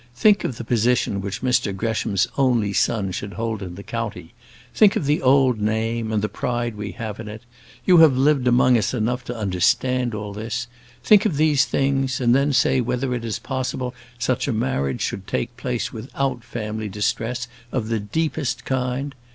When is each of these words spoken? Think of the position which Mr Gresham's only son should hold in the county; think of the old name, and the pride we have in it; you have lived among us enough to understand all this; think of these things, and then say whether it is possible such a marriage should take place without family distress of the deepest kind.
Think 0.15 0.43
of 0.43 0.57
the 0.57 0.63
position 0.63 1.21
which 1.21 1.43
Mr 1.43 1.77
Gresham's 1.77 2.27
only 2.35 2.73
son 2.73 3.11
should 3.11 3.33
hold 3.33 3.61
in 3.61 3.75
the 3.75 3.83
county; 3.83 4.33
think 4.73 4.95
of 4.95 5.05
the 5.05 5.21
old 5.21 5.59
name, 5.61 6.11
and 6.11 6.23
the 6.23 6.27
pride 6.27 6.73
we 6.75 6.93
have 6.93 7.19
in 7.19 7.27
it; 7.27 7.43
you 7.85 7.97
have 7.97 8.17
lived 8.17 8.47
among 8.47 8.79
us 8.79 8.95
enough 8.95 9.23
to 9.25 9.37
understand 9.37 10.15
all 10.15 10.33
this; 10.33 10.65
think 11.03 11.27
of 11.27 11.37
these 11.37 11.65
things, 11.65 12.19
and 12.19 12.33
then 12.33 12.51
say 12.51 12.81
whether 12.81 13.13
it 13.13 13.23
is 13.23 13.37
possible 13.37 13.93
such 14.17 14.47
a 14.47 14.53
marriage 14.53 15.01
should 15.01 15.27
take 15.27 15.55
place 15.55 15.93
without 15.93 16.43
family 16.43 16.89
distress 16.89 17.47
of 17.71 17.89
the 17.89 17.99
deepest 17.99 18.65
kind. 18.65 19.13